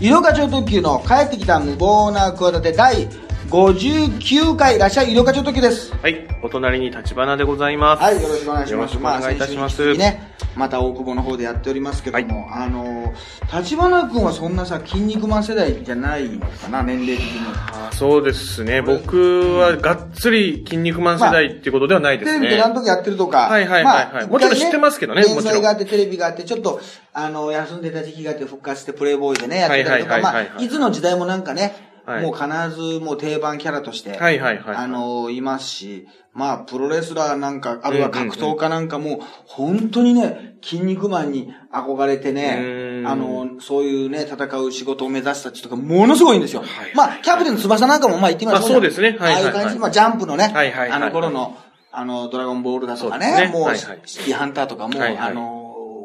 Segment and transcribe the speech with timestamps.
[0.00, 3.08] 色が超特急の帰ってきた無謀な企て第
[3.48, 5.94] 59回いらっしゃい医療課長特急です。
[6.02, 8.02] はい、お隣に立花でございます。
[8.02, 8.92] はい、よろしくお願いします。
[8.92, 9.72] よろしくお願いいたします。
[9.72, 13.14] あ先週に引き続きね、また大久保の方でやっておりますけども、あの、
[13.50, 17.40] 立花君はそんなさ、筋肉マン世代じゃないのかな、年齢的に。
[17.72, 18.82] あそうですね。
[18.82, 22.40] 僕はがっつり筋肉マン世代っていうことではないですね。
[22.40, 23.48] テレビで何とかやってるとか。
[23.48, 26.82] はいはいはいはいもちろん知ってますけどね連もちろん載があって、テレビがあって、ちょっと、
[27.14, 32.22] あの、休んでた時期があって、復活してプレイボーイでね、やってたりとか、はいまはいはいはいあ、いつの時代もなんかね、はい。
[32.22, 46.60] もう必ずもう定番キャラとして、はいはいはいあの、いますし、まあ、プロレスラーなんか、あるいは格闘家なんかも、本当にね、筋肉マンに憧れてうねあの、そういうね、戦う仕事を目指した人とか、ものすごいんですよ。
[46.60, 49.16] はいまあ、キャプテン翼なんかも、まあ言ってみましょあそうですね。
[49.18, 49.74] はいああいう感じ。
[49.74, 51.58] で、まあ、ジャンプのね、あの頃の、
[51.90, 53.86] あの、ドラゴンボールだとかね、もう、シ
[54.24, 55.57] ティハンターとかも、あの、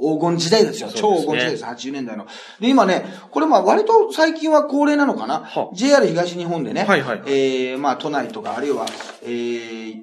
[0.04, 0.90] 黄金時代ですよ。
[0.94, 2.28] 超黄金時代です、80年代の。
[2.60, 5.40] で、今ね、これまあ割と最近は恒例なのかな？
[5.40, 8.86] は ?JR 東日本でね、はいはいえー、まあ都内とか、あるいは、
[9.24, 10.02] えー、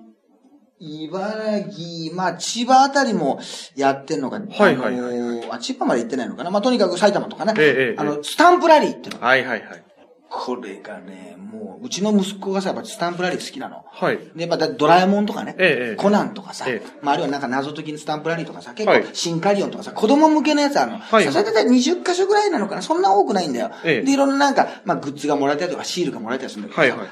[0.80, 3.40] 茨城、まあ千葉あたりも
[3.76, 6.50] やってんのか、はいはいはいあのーあ、千葉まで行ってないのかな？
[6.50, 9.84] まあとにかく埼玉とかね、ええええあの、スタンプラリーっていうのがはいはいはい。
[10.30, 13.84] これがね、もう、うちの息子がさ、やっぱスタンプラリー好きなの。
[13.90, 14.18] はい。
[14.36, 20.98] で、またドラえもんとかね、ええええコナンとかさ、ええまあ、あるいはなんか謎解きのスタンプラリーとかさ、結はい構シンカリオンとかさ、子供向けのやつあるの。
[20.98, 23.72] はいそれだいたい20箇所ぐらいなのかなそんな多くないんだよ。
[23.84, 27.08] ええで、いろんななんか、まあ、グッズがもらえたりとか、シールがもらえたりするんだけどさ、はいはい。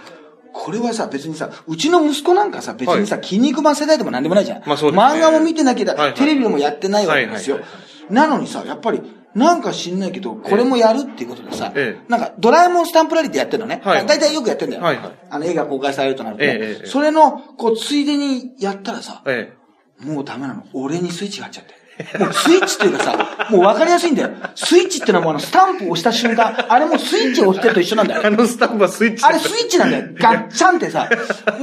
[0.52, 4.62] これはさ、別にさ、うちの息子なんかさ、別にさ、筋肉マン世代でもなんでもないじゃん。
[4.64, 7.56] まあそうですね漫画も見てなきゃ、はいはいテレビでもやってないわけですよ。
[7.56, 7.68] はいは
[8.10, 9.02] なのにさ、やっぱり、
[9.34, 13.80] なんか知んないけど、これもやるっていうことでさ、ええなんか、ドラえもんスタンプラリーってやってるのね。
[13.84, 14.82] はい大体よくやってんだよ。
[14.82, 19.52] はいはいあの、映画公開されるとなるとね、ええええそれの、こう、ついでにやったらさ、え
[20.00, 20.64] もうダメなの。
[20.72, 21.78] 俺にスイッチが入っちゃって。
[22.18, 24.30] もうスイッチっていうかさ、もう分かりやすいんだよ。
[24.54, 28.18] スイッチってのはもうあの、スタンプを押した瞬間、あれもスイッチを押してると一緒なんだえ。
[28.18, 28.26] よ。
[28.26, 30.04] あのスタンプはスイッチあれスイッチなんだよ。
[30.16, 31.08] ガッチャンってさ、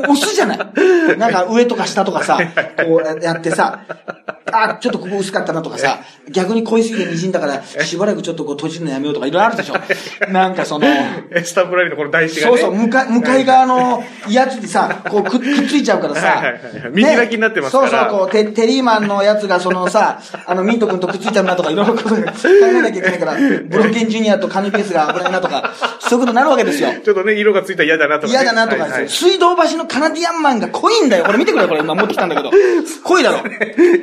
[0.08, 1.18] 押すじゃない。
[1.18, 2.40] なんか上とか下とかさ、
[2.86, 3.86] こうやってさ、
[4.52, 6.00] あ、ちょっとここ薄かったなとかさ、
[6.32, 9.76] 逆に濃いすぎて滲んだから、しばらくちょっとこう閉じるのやめようとかいろいろあるでしょ。
[10.32, 10.88] なんかその、
[11.32, 12.58] えスタンプラリーのこの台紙がね。
[12.58, 16.28] そうそう、向か、向かい側のやつにさ、こうくっついちゃうからさ。
[16.28, 16.62] はいはいはい
[16.92, 26.90] 見開きになってますからそうそう、こう、テテリーマンのやつがそのさ、あの、ミント君とくっついちゃうなとか、いろいろこと考えなきゃいけないから、ブロッケンジュニアとカニペースが危ないなとか、そういうことになるわけですよ。
[27.04, 28.34] ちょっとね、色がついたら嫌だなとかね。
[28.34, 29.30] 嫌だなとかはいはいですよ。
[29.30, 31.26] 水道橋のカナディアンマンが濃いんだよ。
[31.26, 31.82] これ見てくれよ、これ。
[31.82, 32.52] 今持ってきたんだけど。
[33.04, 33.44] 濃いだろ。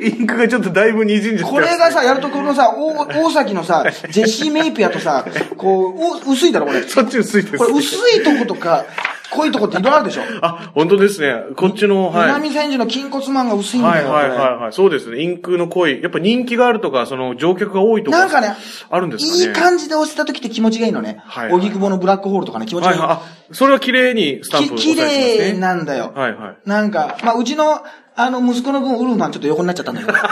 [0.01, 5.25] インクがちょっとだいぶ滲んじゃってますこれがさ、やるとこのさ、大大崎のさ、ジェシー・メイピアとさ、
[5.57, 5.95] こ
[6.25, 6.83] う、お薄いだろ、これ。
[6.83, 7.57] そっち薄いです。
[7.57, 8.85] これ薄いとことか、
[9.33, 10.21] 濃いとこっていろいろあるでしょ？
[10.41, 11.33] あ、本当ですね。
[11.55, 12.25] こっちの、はい。
[12.27, 14.11] 南千住の筋骨マンが薄いんだよ。
[14.11, 14.73] はいはいはいはい。
[14.73, 15.21] そうですね。
[15.21, 16.01] インクの濃い。
[16.01, 18.19] やっぱ人気があるとか、その乗客が多いとか。
[18.19, 18.55] なんかね、
[18.89, 19.43] あるんですかね。
[19.45, 21.21] いい感じで押せた時って気持ちがいいのね。
[21.25, 22.99] はい荻窪のブラックホールとかね、気持ちがいい。
[22.99, 23.17] はいはい。
[23.17, 23.21] あ、
[23.53, 25.51] それは綺麗にスタンプき綺押さえてますね。
[25.53, 26.11] 麗なんだよ。
[26.15, 26.69] はいはい。
[26.69, 27.81] なんか、まあ、うちの、
[28.15, 30.13] あの、息子の分、ウルフマンちょっと横になっちゃったんだけど。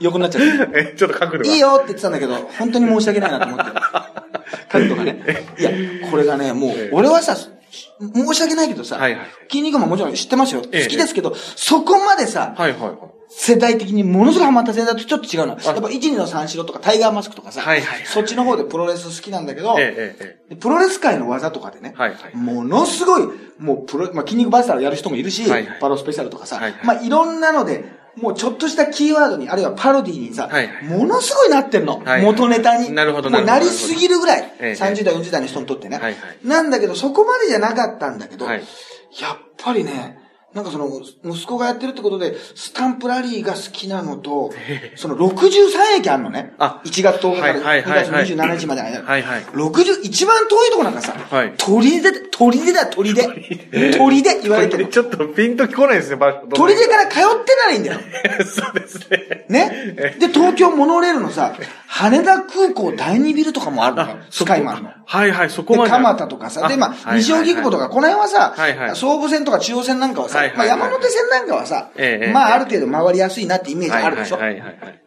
[0.00, 0.78] 横になっちゃった。
[0.78, 1.50] え、ちょっと角度が。
[1.54, 3.64] いいよって言ってたんだけど、本当に申し訳ないなと思って。
[4.68, 5.22] 角度がね。
[5.58, 5.70] いや、
[6.10, 10.62] これがね、もうええ、俺はさ、申し訳ないけどさ、はいはい筋肉マンもちろん知ってますよ。
[10.62, 10.84] 好え。
[10.84, 12.98] えきですけど、そこまでさ、はいはいはい。
[13.28, 15.48] 世代的にものすごいハマった世代とちょっと違うの。
[15.48, 18.06] やっぱ1、2の三四郎とかタイガーマスクとかさ、はいはいはい。
[18.06, 19.76] そっちの方でプロレス好きなんだけど、
[20.60, 22.36] プロレス界の技とかでね、はいはい。
[22.36, 23.28] ものすごい、
[23.58, 25.78] もうプロ、まあ、筋肉バスターをやる人もいるし、はいはい。
[25.80, 26.80] パロスペシャルとかさ、はいはい。
[26.84, 27.84] まあいろんなので、
[28.16, 30.68] もうちょっとしたキーワードに、あるいはパロディにさ、はい。
[30.68, 31.98] はいものすごいなってんの。
[31.98, 32.04] はい。
[32.04, 32.92] はい元ネタに。
[32.92, 34.82] なるほどもうなりすぎるぐらい、ええ。
[34.82, 36.46] 30代、40代の人にとってね、はいはい。
[36.46, 38.64] なんだけど、そこまでじゃなかったんだけど、はい。
[39.20, 40.23] やっぱりね、
[40.54, 40.88] なんかその、
[41.24, 44.52] 息子がやってるってことで、スタンプラリーが好きなのと、
[44.94, 46.54] その63駅あるのね。
[46.58, 49.02] あ1月10日からはい2月はいはいはい27日までの間。
[49.02, 53.22] はいはい60、一番遠いとこなんかさ、はい鳥出で、鳥出だ、鳥出。
[53.98, 54.86] 鳥出言われてる。
[54.86, 56.46] ちょっとピンと来ないですね、場所。
[56.54, 58.00] 鳥出から通ってないんだよ。
[58.46, 59.46] そうですね。
[59.48, 60.16] ね？
[60.20, 61.56] で、東京モノレールのさ、
[61.96, 64.16] 羽田空港第二ビルとかもあるのよ。
[64.28, 64.90] スカイマンの。
[65.06, 65.90] はいはい、そこで、まで。
[65.92, 74.38] 蒲田とかさ、で、まあ、西荻窪とか、この辺はさ、はいはい総武線とか中央線なんかはさ、はいはいはいまあ、山手線なんかはさ、ええまあ、ある程度回りやすいなってイメージあるでしょ。
[74.38, 75.03] はいはいはいはい。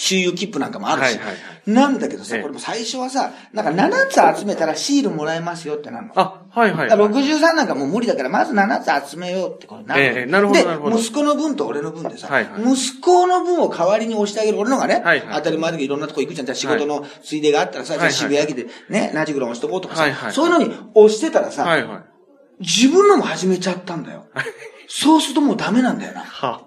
[0.00, 1.04] 周遊切符なんかもあるし。
[1.04, 1.34] はいはいは
[1.66, 6.12] なんだけどさ、ええこれも最初はさ、なんか7つ集めたらシールもらえますよってなるの。
[6.16, 6.88] あ、はいはい。
[6.88, 10.18] だから63なんかもう無理だから、まず7つ集めようってことになるの。
[10.18, 14.58] ええなるほどでなるほど息子の分と俺の分でさ、はいはい息子の分を代わりに押してあげる。
[14.58, 16.46] 俺のがね、はいはい当たり前だけどいろんなとこ行くじゃん。
[16.46, 22.02] じゃあ仕事のついでがあったらさ、じゃあ渋谷駅でね、ラジグロン押しとこうとかさ、はいはいそういうのに押してたらさ、はいはい。
[22.60, 24.24] 自分のも始めちゃったんだよ。
[24.88, 26.22] そうするともうダメなんだよな。
[26.22, 26.62] は。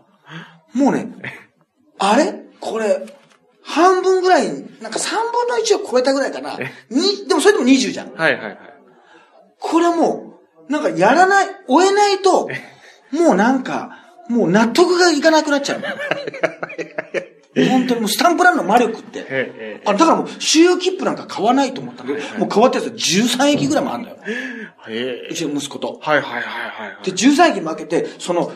[0.74, 1.12] もうね、
[1.98, 2.44] あれ？
[2.64, 3.06] これ、
[3.64, 4.48] 半分ぐらい、
[4.82, 6.58] なんか3分の1を超えたぐらいかな。
[6.90, 8.14] に、でもそれでも20じゃん。
[8.14, 8.58] はいはいはい。
[9.60, 12.50] これはもう、なんかやらない、終えないと、
[13.12, 13.98] もうなんか、
[14.30, 15.88] もう納得がいかなくなっちゃうの。
[17.70, 19.26] 本当にもうスタンプランの魔力って。
[19.30, 24.18] ええあ、だからもう、周遊切符なんか買わないと思ったんだけど、もう変わったやつ13駅ぐらいもあるんだよ。
[24.90, 26.00] ええうちの息子と。
[26.02, 27.06] はいはいはいはい。
[27.06, 28.52] で、13駅負けて、その、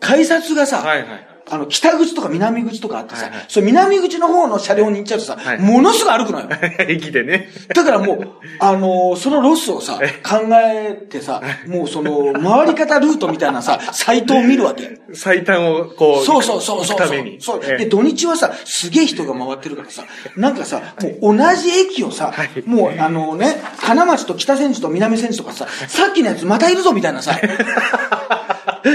[0.00, 1.25] 改札がさ、はいはい。
[1.48, 6.48] あの、北口とか南口とかあってさ、はいはいそれ南口の方の車両に行っちゃうとさ、はいものすぐ歩くのよ。
[6.88, 7.48] 駅でね。
[7.74, 8.28] だからもう、
[8.58, 14.98] あのーそのロスをさ、考えてさ、もうその、回り方ルートみたいなさ、サイトを見るわけ。
[15.14, 16.96] 最短をこう、そうそうそうそう。
[16.98, 17.38] 行くために。
[17.40, 17.60] そう。
[17.62, 20.04] ええで、土日はさ、すげえ人が回ってるからさ、
[20.36, 27.38] なんかさ、もう同じ駅をさ、はいもうあのね、金町と北千住と南千住とかさ、さっきのやつまたいるぞみたいなさ、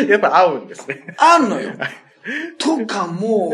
[0.07, 1.03] やっぱ合うんですね。
[1.17, 1.71] あんのよ。
[2.57, 3.53] とかも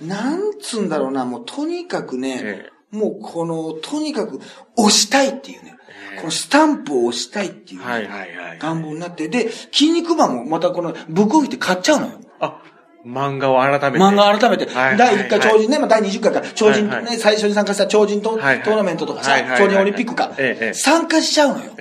[0.00, 4.40] う、なんつうんだろうな、もうとにかくね、えもうこの、とにかく
[4.76, 5.76] 押したいっていうね、
[6.14, 8.58] えこのスタンプを押したいっていうね、はいはいはい。
[8.60, 12.12] 願望になって、で、筋肉マンもまたこの、ブックオフって買っちゃうのよ。
[12.40, 12.62] あ、
[13.04, 14.04] 漫画を改めて。
[14.04, 16.40] 漫画改めて、はい第1回超人ね、まあ第20回か。
[16.40, 17.16] ら超人ね、はいはい。
[17.18, 18.62] 最初に参加した超人ト,、はいはい。
[18.62, 20.66] トーナメントとかさ、はいはいはい超人オリンピックか、ええ。
[20.66, 20.74] ええ。
[20.74, 21.72] 参加しちゃうのよ。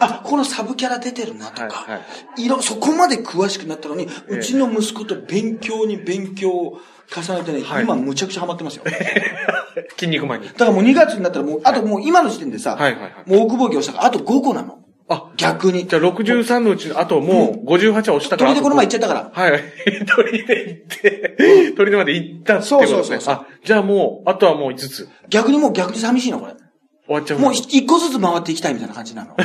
[0.00, 2.00] あ、このサブキャラ出てるなとか、はいは
[2.36, 6.80] いろそこまで詳しくなったのに、えうちの息子と勉強に勉強を
[7.14, 8.84] 重ねてね、はい今むちゃくちゃハマってますよ。
[9.96, 10.50] 筋肉マンに。
[10.56, 14.78] らもう2月になったらもう、あともう今の時点でさ、はいはいはいもう奥防御したから、あと5個なの。
[15.10, 15.86] あ、逆に。
[15.86, 18.50] じゃあ63のうち、あともう58は押したから。
[18.50, 19.30] 鳥でこの前行っちゃったから。
[19.32, 19.60] はい。
[20.06, 22.86] 鳥で行って、鳥でまで行ったってことですね。
[22.86, 25.08] そうそうそうそうあ、じゃあもう、あとはもう5つ。
[25.30, 26.52] 逆にもう逆に寂しいの、これ。
[27.08, 27.38] 終わっちゃう。
[27.38, 29.34] もう1個ずつ回っていきたいみたいな感じなの。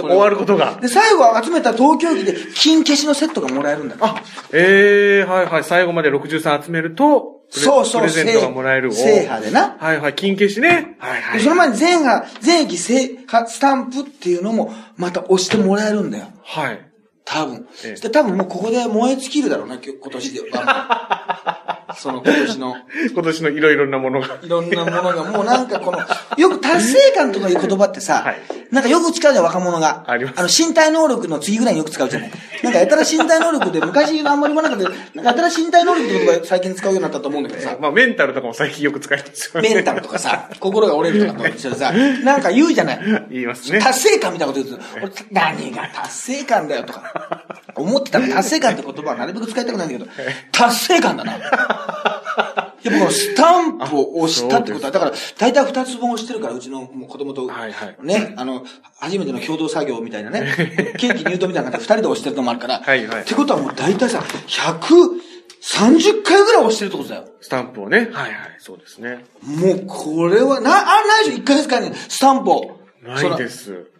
[0.00, 0.78] 終わることが。
[0.80, 4.00] で、最後集めた東京駅で金消しのセットがもらえるんだよ。
[4.02, 4.22] あ、
[4.52, 5.64] ええはいはい。
[5.64, 8.92] 最後まで63集めると、そうそう、プレゼントがもらえる。
[8.92, 9.76] 制覇でな。
[9.78, 10.14] はいはい。
[10.14, 10.96] 金消しね。
[10.98, 11.38] はいはい。
[11.38, 16.26] でその前に全が、全駅制覇スタンプっていうのも、また押してもらえるんだよ。
[16.44, 16.80] はい。
[17.24, 17.66] 多分。
[17.84, 21.78] ええで、多分もうここで燃え尽きるだろうな、今日今年では。
[21.96, 22.76] その今年の、
[23.12, 24.38] 今年のいろいろなものが。
[24.42, 25.98] いろんなものが、もうなんかこの、
[26.36, 30.04] よく達成感とかいう言葉ってさ、はいなんかよく使うじゃん、若者が。
[30.06, 32.32] ありますの、身体能力の次ぐらいによく使うじゃない。
[32.62, 37.76] なんかやたら身体能力で、昔あんまり言わなかったけど、なんかやたら身体能力って言葉最近使うようになったと思うんだけどさ。
[37.78, 39.74] まあ、メンタルとかも最近よく使いますよね。
[39.74, 41.92] メンタルとかさ、 心が折れるとかと一緒でさ、
[42.24, 43.26] なんか言うじゃない。
[43.30, 43.78] 言いますね。
[43.78, 46.08] 達成感みたいなこと言うと、俺、何が達
[46.38, 47.41] 成感だよとか、
[47.76, 50.10] 思ってたら達成感って言葉はなるべく使いたくないんだけど、
[50.52, 51.38] 達成感だな。
[52.82, 58.64] やっぱこのスタンプを押したってことは、だから、大体二つ分押してるから、うちのもう子供と、はいはいね、あの、
[58.98, 60.52] 初めての共同作業みたいなね、
[60.98, 67.24] ケーキ入刀みたいな感じで二人で押してるのもあるから、はいはいってことはもう大体さ、130回ぐらい押してるってことだよ。
[67.40, 67.98] スタンプをね。
[67.98, 68.34] はいはい。
[68.58, 69.24] そうですね。
[69.42, 72.78] もうこれは、な、あ、ないでしょ ?1 ヶ月間にスタンプを。
[73.02, 73.91] ないです。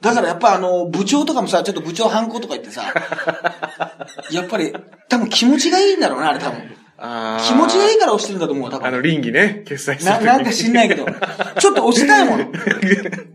[0.00, 2.82] だからやっぱあの、部長とかもさ、ちょっと部長反抗とか言ってさ、
[4.30, 4.74] やっぱり、
[5.08, 6.76] 多分気持ちがいいんだろうな、あれ多分。
[6.98, 9.02] 気持ちがいいから押してるんだと思う、多あの、分。
[9.02, 11.06] 倫理ね、決済するな、なんか知んないけど、
[11.58, 12.52] ちょっと押したいもん。
[12.52, 12.58] で、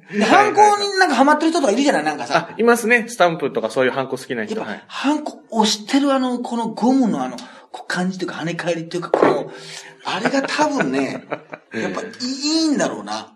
[0.25, 2.49] 反抗になんかハマってる人とかいるじゃないなんかさ。
[2.51, 3.05] あ、いますね。
[3.07, 4.55] スタンプとかそういうハンコ好きな人。
[4.55, 7.37] やっぱはい。、ハンコ、押してるあの、このゴムのあの、
[7.71, 9.51] こう感じというか跳ね返りっていうか、この、
[10.03, 11.23] あれが多分ね、
[11.73, 13.33] やっぱいいんだろうな。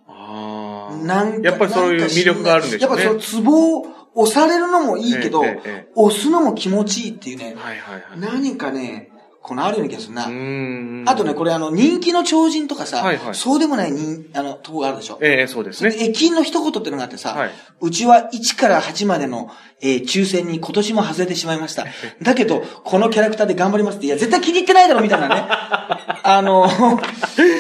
[0.91, 3.03] なんかやっぱりそういう魅力があるんでしょうね。
[3.03, 8.19] やっぱそのツボを押されるのもいいけど、ええええ押すのも気持ちいいっていうね、はいはいはい。
[8.19, 9.11] 何かね、
[9.47, 11.11] このあるような気がするな。
[11.11, 15.19] あとね、これあの、人気の超人とかさ、はいはいそうでもない人、あの、とこがあるでしょ。
[15.21, 15.91] ええそうですね。
[15.91, 21.85] で駅員の一言ってのがあってさ、はいうちは1から8までの、えー抽選に今年も外れてしまいました。
[22.23, 25.45] だけど、このキャラクターで頑張りますって、いや、絶対気に入ってないだろ、みたいなね。
[26.23, 26.67] あの、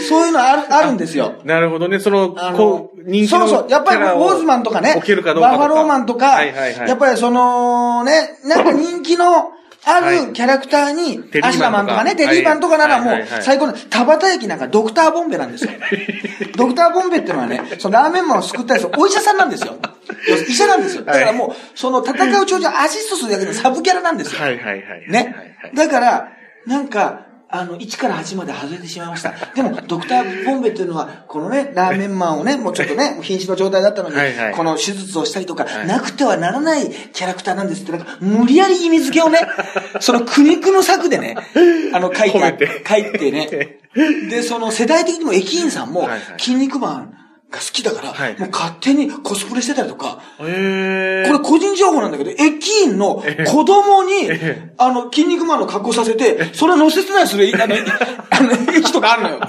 [0.09, 1.33] そういうのある、あるんですよ。
[1.43, 1.99] なるほどね。
[1.99, 3.69] その、あのこう、人気のそうそう。
[3.69, 4.95] やっぱり、ウォーズマンとかね。
[4.97, 6.89] 置けるかどうかとかバファローマンとか、はいはいはい。
[6.89, 9.51] やっぱりその、ね、なんか人気の
[9.87, 15.71] あはいるキャラクターに、アシュラマンとかね、テリーマンとかならもう最高の、田畑駅なんかドクターボンベなんですよ。
[16.57, 19.75] ドクターボンベってのはね、そのラーメンマンを救ったやつ、お医者さんなんですよ。
[20.49, 21.03] 医者なんですよ。
[21.03, 24.41] だからもう、その戦う頂上をアシストするだけのサブキャラなんですよ。
[24.41, 25.11] はいはいはい。
[25.11, 25.35] ね。
[25.75, 26.29] だから、
[26.65, 27.27] なんか、
[27.59, 29.33] あの、1から8まで外れてしまいました。
[29.53, 35.87] でも、ドクター・ボンベっていうのは、このね、ラーメンマンをね、 もうちょっとね、瀕死の状態だったのにはいはい、この手術をしたりとか、い。
[35.87, 39.39] なくてはならないキャラクターなんですって、なんか、無理やり意味付けをね、
[39.99, 41.35] その苦肉の策でね、
[41.93, 42.83] あの、書いて。
[42.87, 43.79] 書いてね。
[44.29, 47.24] で、その世代的にも駅員さんもはいはい、筋肉マン
[47.55, 51.27] が好きだから、はいもう勝手にコスプレしてたりとか、へえ。
[51.27, 57.75] これ個人情報なんだけど、駅員の子供にえ、あの、筋肉マンの格好させて、それを乗せてないする、あの、
[58.29, 59.39] あの駅とかあるのよ。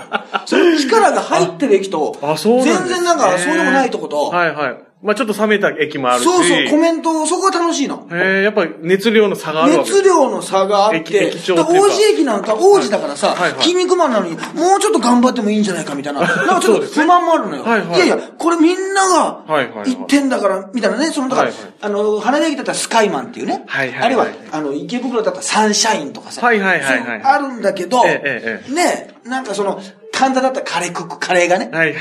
[0.47, 2.17] その力が入ってる駅と。
[2.45, 4.86] 全然なんかそうでもないとこと、はいはい。
[5.03, 6.25] まあちょっと冷めた駅もあるし。
[6.25, 8.09] そうそう、コメント、そこが楽しいの。
[8.11, 17.63] へえ、やっぱり熱量の差がある熱量の差があって、駅王子駅なんか王子だからさ、筋肉マンなのに、もうちょっと頑張ってもいいんじゃないかみたいな、 なんかちょっと不満もあるのよ。
[17.63, 19.91] はいやいや、これみんながはいはいはい。
[19.91, 21.51] 言ってんだから、みたいなね、その、だから、
[21.83, 24.07] あの、花田駅だったらスカイマンっていうね、はいはいはい。
[24.07, 29.81] あるいは、あの、池袋だったらサンシャインとかさ、はいはいはいあるんだけど、ええええね、なんかその、
[30.13, 31.97] 神田だったらカレークック、カレーがね、はいはい。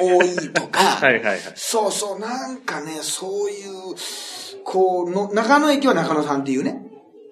[0.00, 1.38] 多いとか、 はいはいはい。
[1.54, 3.94] そうそう、なんかね、そういう、
[4.64, 6.82] こうの、中野駅は中野さんっていうね。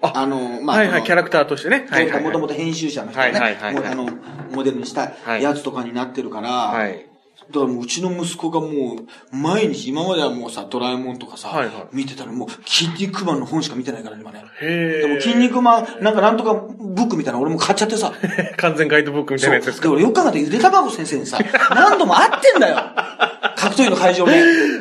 [0.02, 1.86] あの、まあ、はいはい、キャラクターとしてね。
[1.90, 2.22] はいはいはい。
[2.22, 4.18] もともと編集者の人がね、はいはいはいはいもうあの、
[4.52, 7.05] モデルにしたはいやつとかになってるから、はい。
[7.48, 14.44] だからもううちの息子がもう、毎日、今まではもうさ、ドラえもんとかさ、はいはい見てたらもう、筋肉マンの本しか見てないから、今ね。
[14.60, 15.08] へえ。
[15.08, 18.12] でも、筋肉マン、なんかなんとかブックみたいなの俺も買っちゃってさ。
[18.56, 21.38] 完全ガイドブックみたいなやつですかで、俺よく考えたらゆで卵先生にさ、
[21.70, 22.76] 何度も会ってんだよ。
[23.56, 24.32] 格闘技の会場で。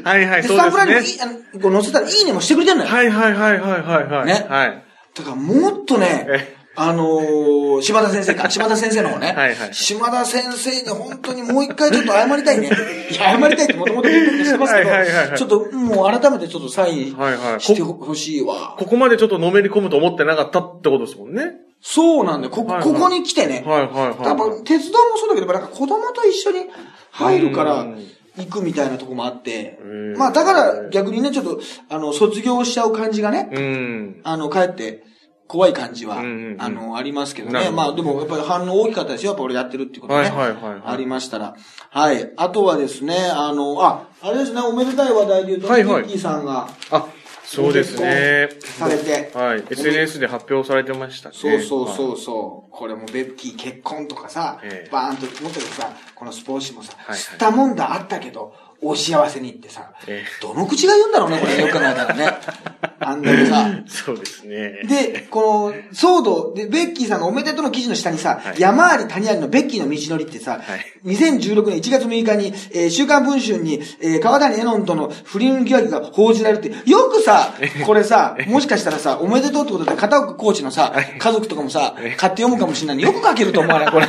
[0.04, 1.10] はいはい、で、そうスタンプラインにもい。
[1.10, 2.90] い、あの、こう載せたらいいねもしてくれてんのよ。
[2.90, 4.26] はいはいはいはいはいはい。
[4.26, 4.86] ねはい。
[5.16, 9.28] だからもっとねえ、あのー、島田先生か、 島田先生の方ね。
[9.28, 12.70] はいはい島田先生に本当にもう一回ちょっと謝りたいね。
[13.12, 18.76] いや、謝りたいってもともと言ってますけど、はいはいはいはいちょっともう改めてちょっとサインはいはいしてほしいわ。
[18.78, 21.54] ここまでちょっとのめり込むと思ってなかったってことですもんね。
[21.82, 22.54] そうなんだよ。
[22.54, 23.64] こ、はいはいここに来てね。
[23.66, 24.26] はいはいはい。
[24.26, 26.66] やっぱ鉄道もそうだけど、なんか子供と一緒に
[27.12, 30.18] 入るからうん行くみたいなとこもあってうん。
[30.18, 34.22] まあだから逆にね、ちょっと、あの、卒業しちゃう感じがね、うん。
[34.24, 35.04] あの、帰って、
[35.48, 37.70] 怖い感じは、うんうんうんあの、ありますけどね。
[37.70, 39.32] まあ、でも、やっぱり反応大きかったですよ。
[39.32, 40.22] やっぱ俺やってるっていうことね。
[40.22, 41.56] はいはいはいはいありましたら。
[41.92, 42.32] はい。
[42.36, 47.08] あとはですね、あの、あ、あれですね、おめでたい話題で言うと、はいはいミッキーさんがあ、
[47.44, 48.50] そうですね。
[48.60, 49.64] されて、はい。
[49.70, 51.36] SNS で発表されてましたね。
[51.38, 52.72] そうそうはいそうそう。
[52.72, 61.58] これもベッキー結婚とかさ、ええバーンと思ったけどさ、このスポーツ紙もさ、はいはい知ったもんだあったけど、お幸せにってさ、えどの口が言うんだろうね、これ。
[61.58, 62.34] よく考えたらね。
[63.00, 64.82] あんだけさ、そうですね。
[64.88, 68.60] で、この、騒動、で、ベッキーさんのおめでとうの記事の下にさ、はい。
[68.60, 70.86] 山あり谷ありのベッキーの道のりってさ、はい。
[71.06, 77.54] 2016年1月6日に、えー週刊文春に、えー川谷絵音との不倫疑惑が報じられて、よくさ、
[77.86, 84.08] これさ、もしかしたらさ、おめでとうってことで片岡コーチのさ、家族とかもさ、買って読むかもしれないよく書けると思わないこれ。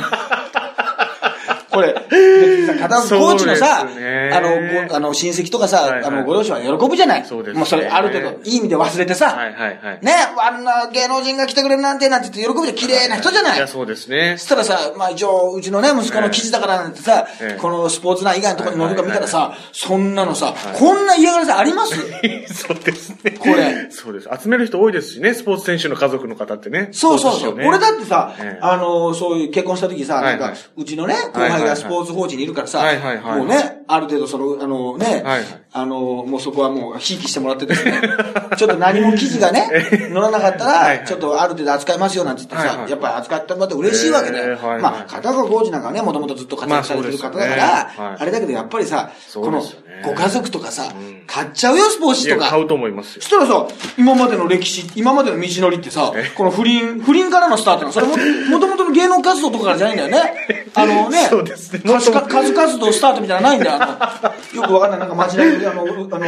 [1.77, 1.93] これ、
[2.79, 7.25] 片岡コーチのさ、あの、ごあの、親戚とかさ、はいはいあの、ご両親は喜ぶじゃない。
[7.27, 9.99] そうですねもうそれ、ある程度、いい意味で忘れてさ、はいはいはい。
[10.01, 12.75] ね、あんな芸能人が来てくれるなんて、なんて言って喜ぶじゃん。
[12.75, 13.57] 綺麗な人じゃない。
[13.57, 14.45] いや、そうですねそ。
[14.45, 21.95] したらさ、まあ一応、うちのね、息子の記事だからなんてさ、ええこのスポーツ内以外のところに載るか見たらさ、そんなのさ、いこんな嫌がらせあります？
[22.53, 23.31] そうですね。
[23.39, 24.29] これそうです。
[24.41, 26.89] 集める人多いですしね、スポーツ選手の家族の方ってね。
[26.91, 27.39] そうそうそう。
[27.39, 33.37] ですよね俺だってさ、ええあの、そういう結婚した時さ、なんか、うちのね、後輩がスポーツ報知にいるからさ、はいはいはい。
[33.39, 35.23] もうね、ある程度その、あのね、はい。
[35.23, 38.01] はいあの、もうそこはもう、ひいきしてもらってですね、
[38.57, 41.05] ちょっと何も記事がね、載らなかったら、はいはい。
[41.05, 42.91] ちょっとある程度扱いますよなんて言ってさ、はいはい。
[42.91, 44.81] やっぱり扱ってもらって嬉しいわけで、ええはいはい。
[44.81, 48.09] まあ、片岡コーチなんかはね、もともとずっと活躍されてる方だから、まあね。
[48.09, 48.17] はい。
[48.19, 49.63] あれだけどやっぱりさ、この
[50.03, 51.17] ご家族とかさ、ん。
[51.27, 52.49] 買っちゃうよ、スポーツとか。
[52.49, 53.21] 買うと思いますよ。
[53.21, 53.27] そ。
[53.27, 53.67] したらさ、
[53.97, 57.91] 今までの歴史、今までの道のりってさえ、この不倫、不倫からのスタートなの。
[57.91, 58.15] それも、
[58.49, 60.65] もともとの芸能活動とかじゃないんだよね。
[60.73, 61.81] あのね、そうですね。
[61.99, 63.71] 数活動スタートみたいなのないんだ。
[63.71, 63.76] よ。
[63.79, 66.25] あの、よくわかんない、なんか街中で、あの、うあの、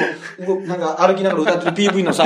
[0.55, 2.25] うなんか歩きながら歌ってる PV のさ、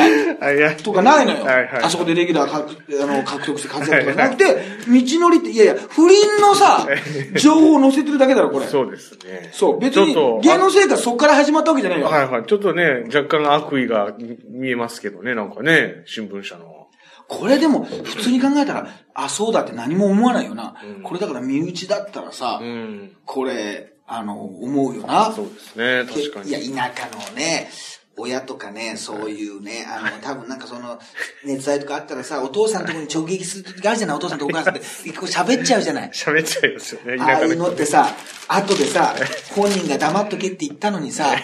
[0.83, 1.43] とかないのよ。
[1.43, 2.65] はいはいあそこでレギュラーか
[3.01, 4.45] あの獲得して活躍とかなくて、
[4.87, 6.87] 道のりって、いやいや、不倫のさ、
[7.39, 8.67] 情報を載せてるだけだろ、これ。
[8.67, 9.49] そうですね。
[9.53, 12.07] そう、別に芸能生活そこから始まったわけじゃないよ。
[12.07, 12.45] はいはい。
[12.45, 14.15] ちょっとね、若干悪意が
[14.49, 16.87] 見えますけどね、なんかね、新聞社の。
[17.27, 20.75] これでも、普通に考えたら、あ、そうだって何も思わないよな。
[20.83, 23.11] うんこれだから身内だったらさ、うん。
[23.25, 25.31] これ、あの、思うよな。
[25.31, 26.49] そうですね、確かに。
[26.49, 27.69] いや、田舎のね、
[28.15, 30.99] 親とかね、そういうね、あの、多分なんかその、
[31.43, 36.09] 熱愛とかあったらさ、お父さんのところに直撃する時があるじゃない、お父さんとお母さんって、こう喋っちゃうじゃない。
[36.09, 38.07] 喋っちゃいますよね、ああいうのってさ、
[38.47, 39.15] 後でさ、
[39.55, 41.35] 本人が黙っとけって言ったのにさ、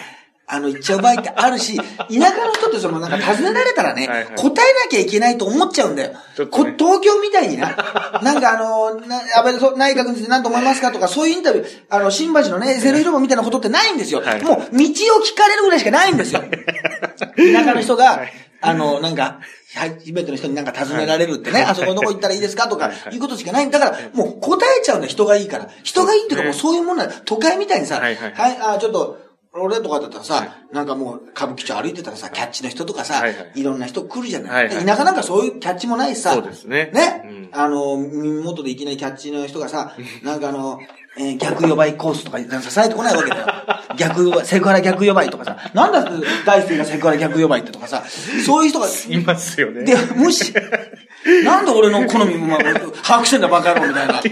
[0.52, 4.26] あの、言っちゃう場合ってあるし、 田舎の人ってその、なんか尋ねられたらね、はいはい。
[4.34, 6.10] 答えなきゃいけないと思っちゃうんだよ。
[6.10, 6.16] ね。
[6.50, 7.68] こ東京みたいにな、
[8.22, 14.22] なんかあの、な安倍内閣について何と思いますかとか、そういうインタビュー、あの、新橋のね、ゼロ広場みたいなことってないんですよ。
[14.24, 14.42] はい。
[14.42, 14.88] もう、道を
[15.22, 16.42] 聞かれるぐらいしかないんですよ。
[17.20, 18.32] 田舎の人が、はい。
[18.62, 19.40] あの、なんか、
[19.74, 22.96] 初めての人になんか尋ねられるってね、あそこどこ行ったらいいですかとかはい。
[22.96, 23.70] はい、いうことしかない。
[23.70, 25.68] だから、もう答えちゃうんだ、人がいいから。
[25.84, 34.50] 人がいいっていうか、もうそういうもんなの都会みたいにさ、はいはいはい、あ、ちょっと、俺とかだったらさ、なんかもう歌舞伎町歩いてたらさ、キャッチの人とかさ、はいはいいろんな人来るじゃない。
[34.50, 40.78] はいはいで田舎なんかそういうキャッチもないしさ、そうですねね、うんあの、耳元でいきなりキャッチの人がさ、なんかあの、
[41.18, 43.46] えー逆呼ばいコースとかなんかされてこないわけだよ。
[43.98, 46.08] 逆セクハラ逆呼ばいとかさ、なんだ
[46.46, 48.04] 大生がセクハラ逆呼ばいってとかさ、
[48.46, 49.82] そういう人が、いますよね。
[49.82, 50.54] で、無視。
[51.44, 54.22] なんで俺の好み、お前、把握してんだバカ野郎みたいな。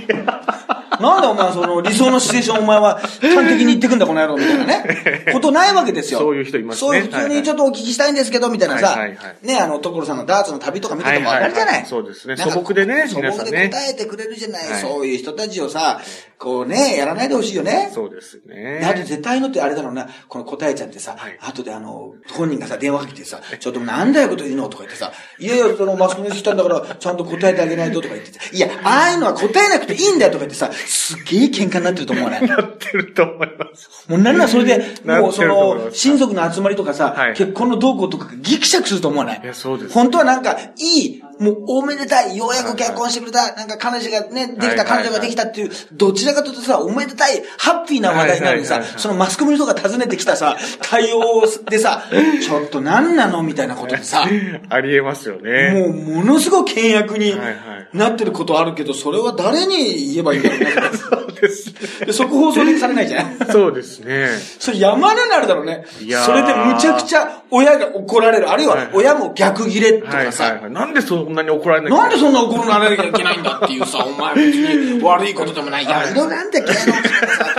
[1.01, 5.27] なんでお前その理想のシチュエーションお前は端的に言ってくんだこの野郎みたいなね。
[5.33, 6.21] ことないわけですよ。
[6.21, 6.81] そういう人いますね。
[6.81, 9.47] そういう普通にちょっとお聞きしたいんですけど、みたいなさ、はいはいはい。
[9.47, 11.87] ね、あの、所さんのダーツの旅とか見ててもわかるじゃない。
[11.87, 12.37] そうですね。
[12.37, 14.63] 素朴でね素朴で答えてくれるじゃない。
[14.81, 16.01] そういう人たちをさ、
[16.39, 17.91] こうね、やらないでほしいよね。
[17.93, 18.79] そうですね。
[18.81, 18.87] で。
[18.87, 21.39] あと絶対のってあれだろうな、この答えちゃってさ、はい。
[21.41, 32.47] 後であの、本人がさ、電話かけてさ、ちょっとなんだよこと言うのとか言ってさ、いやいや、そのマスコミに来たんだから、ちゃんと答えてあげないととか言ってさ、いや、ああいうのは答えなくていいんだよとか言ってさ、すっげえ喧嘩になってると思わない？
[32.47, 34.09] なってると思います。
[34.09, 37.35] もうなんならそれで、なもうその、親族の集まりとかさ、はい。
[37.35, 39.41] 結婚の動向とかがギクシャクすると思わない？
[39.43, 39.93] いやそうです。
[39.93, 52.05] 本当はなんか、いい、もうおめでたい、ようやく結婚してくれた、なんか彼女がね、できた、彼女ができたっていう、どちらかというとさ、おめでたい、ハッピーな話題なのにさそのマスコミの人が訪ねてきたさ、 対応でさ、
[52.43, 54.25] ちょっと何なのみたいなことでさ、
[54.69, 55.71] ありえますよね。
[55.73, 60.93] もうものすごく険悪にはいはいなってることあるけど、それは誰に言えばいいんだろうな。
[60.97, 61.67] そうです
[62.01, 62.07] ね。
[62.07, 63.39] で速報送でされないじゃん。
[63.51, 64.29] そうですね。
[64.59, 65.85] それ山のなるだろうね。
[66.01, 68.51] いやーそれでむちゃくちゃ親が怒られる。
[68.51, 70.45] あるいはいは親も逆ギレとはいかさ。
[70.45, 70.71] はいはい。
[70.71, 75.85] なんでそんなに怒られなきゃなんでそんな怒られなきゃいけないんだっていうさ、お前別に悪いことでもない。
[75.85, 77.01] いや、いろなんだよ、芸能さ、とか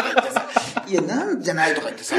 [0.04, 0.46] 言ってさ。
[0.88, 2.16] いや、なんじゃないとか言ってさ、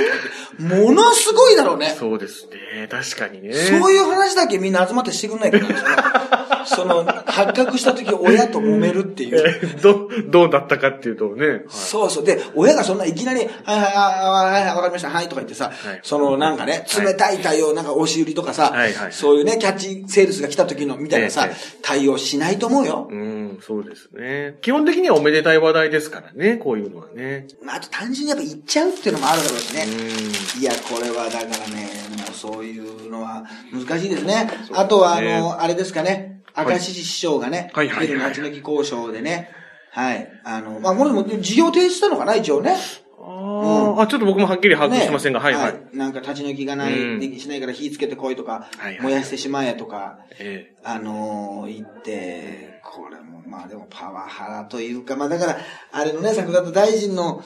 [0.58, 1.94] ものすごいだろうね。
[1.98, 2.88] そうですね。
[2.88, 3.52] 確かにね。
[3.54, 9.38] そういう話だけみんな集まってしてくんないから、その、発覚した時親と揉めるっていう。
[9.62, 11.46] えど、どうだったかっていうとね。
[11.46, 12.24] はいそうそう。
[12.24, 23.08] で、親がそんないきなり、はいはいはいはいはい、わかりました、はいとか言ってさ、はいそのなんかね、冷たい対応、なんか押し売りとかさ、はいはいそういうね、キャッチセールスが来た時のみたいなさ、ええ対応しないと思うよ。
[23.10, 24.58] うん、そうですね。
[24.62, 27.48] 基本的にはおめでたい話題ですからね、こういうのはね。
[27.64, 29.84] まあ、あと単純にやっぱ言っちゃうっていうのもあるだろうしね。
[29.84, 30.60] うん。
[30.60, 34.48] いや、これはだからね、もうそういうのは難しいですね。
[34.66, 39.50] すねあとは、あの、あれですかね、明石師匠がね、はいはいはい出る夏の木交渉でね、
[39.92, 42.76] はい、あの、まあ、これも事業停止したのかな、一応ね。
[43.22, 45.96] あーあ、ちょっと僕もはっきり把握してませんが、はいはい。
[45.96, 47.38] なんか立ち退きがない、うん。
[47.38, 49.00] しないから火つけてこいとか、はいはい。
[49.02, 55.58] 燃やしてしまえとか、えあのー言って、これも、まあでもパワハラというか、まあだから、
[55.92, 57.44] あれのね、桜田大臣の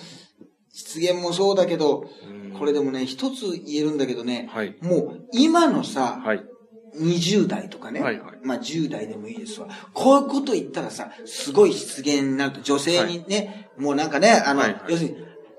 [0.75, 2.11] 失言もそうだけど、
[2.59, 4.77] これでもね、一つ言えるんだけどね、はい。
[4.81, 6.45] もう今のさ、はい。
[7.01, 8.37] 20代とかね、はいはい。
[8.45, 9.69] まあ10代でもいいですわ。
[9.93, 14.83] こういうこと言ったらさ、すごい失言になると、女性にね、もうなんかね、あの、はいはい。
[14.89, 15.17] 要するに、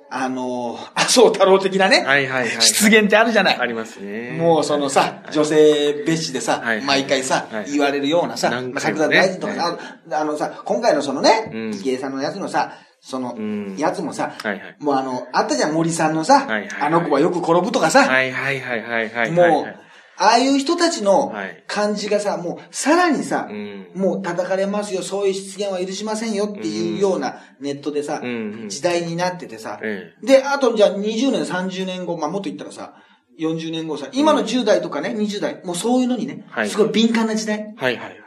[0.10, 2.62] あのー、麻生太郎的なね、はいはいはい。
[2.62, 3.58] 失言ってあるじゃない。
[3.58, 4.38] ありますね。
[4.38, 6.82] もうそのさ、女性別紙でさ、はい。
[6.82, 7.72] 毎回さ、はい。
[7.72, 9.78] 言われるようなさ、何まあ、桜田大臣とかさ、
[10.12, 11.74] あのさ、今回のそのね、うん。
[11.74, 12.74] 池江さんのやつのさ、
[13.06, 14.76] そのうん、やつもさ、はいはい。
[14.80, 16.88] もうあの、あったじゃん、森さんのさ、はいはいはい。
[16.88, 19.32] あの子はよく転ぶとかさ、はいはいはいはいはい。
[19.32, 19.78] もう、はい。
[20.18, 21.64] ああいう人たちのはい。
[21.68, 23.92] 感じがさ、もうさらにさ、うん。
[23.94, 28.70] もう叩かれますよ、そういう失言は許しませんよっていうようなネットでさ、うんうん。
[28.70, 32.96] 時代になっててさ、えで、あとじゃあ20年、30年後、まあもっと言ったらさ、
[33.40, 36.70] 40年後さ、今の10代とかね、20代、もうそういうのにね、はい。
[36.70, 37.76] すごい敏感な時代。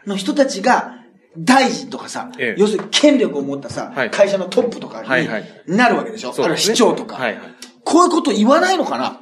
[0.06, 0.97] の人たちが、
[1.44, 2.60] 大臣とかさ、ええ。
[2.60, 4.10] 要するに権力を持ったさ、はい。
[4.10, 5.44] 会社のトップとかにはいはい。
[5.66, 6.74] なるわけでしょ、あるいはそうですね。
[6.74, 7.42] 市長とか、はいはい。
[7.84, 9.20] こういうこと言わないのかな？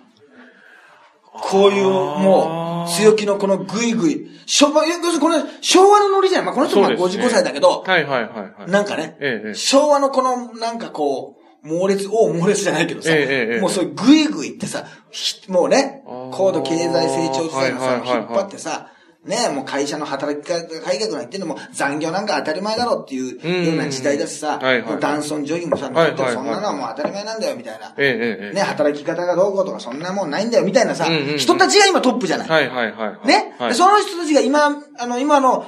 [1.33, 4.29] こういう、もう、強気のこのグイグイ。
[4.47, 6.47] 昭和、要するにこの昭和のノリじゃない。
[6.47, 7.25] まあこの人もそうですね。
[7.27, 8.71] 55歳だけど、はいはいはいはい。
[8.71, 9.55] なんかね、ええええ。
[9.55, 18.21] 昭和のこの、なんかこう、猛烈、お猛烈じゃないけどさ、えもうそういうグイグイってさ、ひもうね高度経済成長時代のさ、はいはいはいはい。
[18.21, 18.93] 引っ張ってさ、
[19.27, 24.61] ねもう会社の働き方改革なんて言ってんのも残業なんか当たり前だろっていうような時代だしさ、
[25.01, 27.95] 男尊女卑もさ、はいそんなのはもう当たり前なんだよみたいな。
[27.97, 31.39] ええね、働き方がどうこうとかそんなもんないんだよみたいなさ、うんうんうん。
[31.39, 32.47] 人たちが今トップじゃない。
[32.49, 32.51] え。
[32.51, 33.27] はいはいはいはい。
[33.27, 33.69] ね、はい。
[33.71, 35.67] でその人たちが今、あの、今の、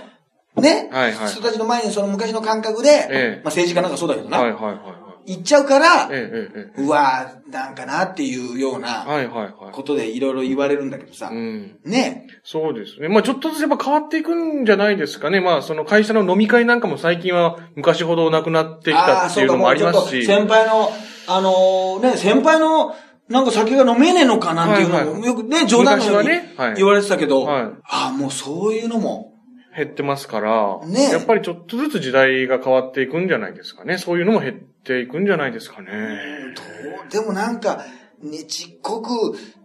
[0.57, 1.29] ね、はいはい。
[1.29, 3.41] 人たちの前にその昔の感覚で、ええ。
[3.45, 5.35] まあ政治家なんかそうだけどな、はいはいはいはい。
[5.35, 8.79] 言っちゃうから、えええええうわーなんかなっていうようえ。
[8.79, 9.73] なはいはいはい。
[9.73, 11.79] ことでいろいろ言われるんだけどさ、うん。
[11.85, 13.09] ね、そうですね。
[13.09, 15.41] まあちょっとずつやっぱ変わっていくんじゃないですかね。
[15.41, 20.27] まあその会社の飲み会なんかも最近は昔ほどなくなってきたっていうのもありますし。
[20.27, 20.91] 先輩の、
[21.27, 22.95] あのーね、先輩の、
[23.29, 26.29] なんか酒が飲めねえのかなんていうのも、よくね、冗談のように
[26.77, 29.35] 言われてたけど、はいああ、もうそういうのも、
[29.79, 33.97] 減ってますから、ねやっぱりちょっとずつ時代が変わっていくんじゃないですかね。
[33.97, 36.19] そういうのも減っていくんじゃないですかね。
[36.57, 37.85] どうでもなんか、
[38.21, 39.09] ねちっこく、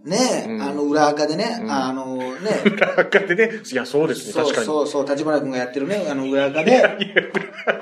[0.08, 2.62] ね、うん、あの、裏垢でね、うん、あのね。
[2.71, 3.52] 裏垢でね。
[3.71, 4.65] いや、そうですね、確かに。
[4.67, 6.71] そうそう、立花君がやってるね、あの、裏垢で。
[6.71, 6.97] いや、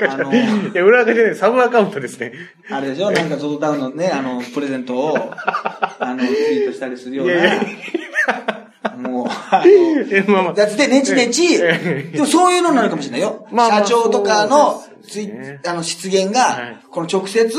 [0.09, 0.37] あの、い
[0.73, 2.31] や、裏垢でね、サブアカウントですね。
[2.69, 5.17] あれでしょなんかゾゾタウンのね、あの、プレゼントを、
[5.99, 7.33] あの、ツイートしたりするような。
[7.33, 8.60] いやいや
[8.97, 13.47] もう、あの、まあまあ、だってねちねち、でもそういうのなのかもしれないよ。
[13.51, 15.31] まあまあ、社長とかの、つい、
[15.67, 17.49] あの、失言が、この直接、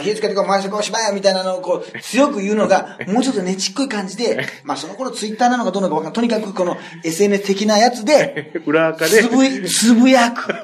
[0.00, 6.28] 火つけてこう、回してこう、しまえみたいなのをこう、強く言うのが、もうちょっとねちっこい感じで、まあその頃ツイッターなのかどうなのかわかんない。
[6.28, 10.54] とにかくこの SNS 的なやつで、 裏垢で、つぶ、つぶやく。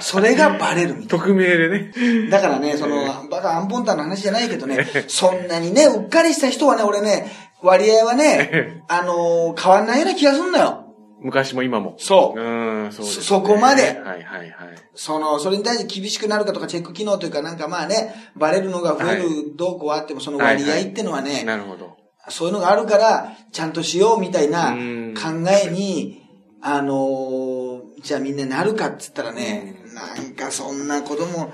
[0.00, 1.24] それがバレるみたいな。
[1.24, 2.30] 匿名でね。
[2.30, 7.30] だからね、その、バカアンポンタンの話じゃないけどね、そんなにね、うっかりした人はね、俺ね、
[7.62, 10.86] 割合はね、 あのー、変わんないような気がすんのよ。
[11.20, 11.94] 昔も今も。
[11.98, 12.40] そう。
[12.40, 12.42] う
[12.86, 13.82] ん、そうです、ね、そこまで。
[13.82, 14.50] はいはいはい。
[14.94, 21.96] その、それに対して厳しくなるかとかチェック機能というかなんかまあね、バレるのが増えるどうこうあってもその割合ってのはね、はいはい、なるほど。
[22.28, 24.74] そういうのがあるから、ちゃんとしようみたいな
[25.14, 26.22] 考えに、
[26.62, 31.52] あのー、じゃあみんななるかっつったらね、なんかそんな子供、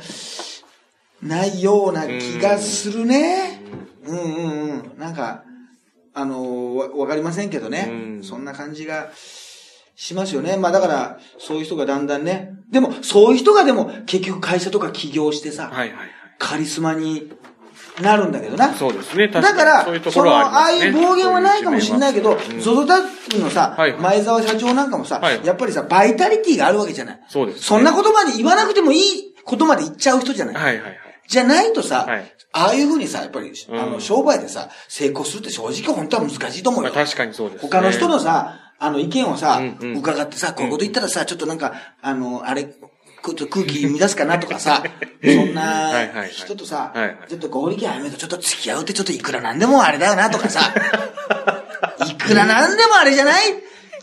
[1.22, 3.60] ないような気がするね。
[4.04, 4.98] うんうんうん。
[4.98, 5.44] なんか、
[6.18, 8.20] あのわ、わかりませんけどね。
[8.22, 9.10] そんな感じが
[9.96, 10.56] しますよね。
[10.56, 12.54] まあだから、そういう人がだんだんね。
[12.70, 17.30] でも、そういう人がでも、結局会社とか起業してさ、はいはいはい、カリスマに
[18.00, 18.72] なるんだけどな。
[18.72, 19.28] そうですね。
[19.28, 23.00] だから、そういうところは、ね、その、ああいう暴言はないかもしれないけど、ゾゾタッ
[23.30, 27.20] クのさ、はい、前澤社長なんかもさ、はい、やっぱりさ、バイタリティがあるわけじゃない。
[27.28, 30.54] そうです、ね、そんな言葉に言わなくてもいいことまで言っちゃう人じゃない。
[30.54, 31.05] はいはいはい。
[31.28, 36.92] じゃないとさ、はい、ああいうふうにさ、やっぱり、あの、商売でさ、成功するって正直本当は難しいと思うよ。
[36.92, 44.82] まあ、確かにそうです、ね、他の人のさ、あの、意見をさ、うんうん、伺ってさ、こういうこと言ったらさ、ちょっとなんか、あの、あれ、ちょっと空気乱すかなとかさ、
[45.24, 46.92] そんな人とさ、
[47.28, 50.72] ちょっと合力やめとちょっと付き合うってちょっといくらなんでもあれだよなとかさ、
[52.06, 53.42] いくらなんでもあれじゃない